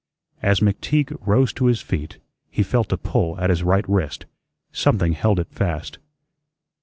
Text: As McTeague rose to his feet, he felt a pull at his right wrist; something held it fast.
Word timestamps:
As 0.41 0.61
McTeague 0.61 1.15
rose 1.27 1.53
to 1.53 1.67
his 1.67 1.79
feet, 1.79 2.17
he 2.49 2.63
felt 2.63 2.91
a 2.91 2.97
pull 2.97 3.39
at 3.39 3.51
his 3.51 3.61
right 3.61 3.87
wrist; 3.87 4.25
something 4.71 5.13
held 5.13 5.39
it 5.39 5.51
fast. 5.51 5.99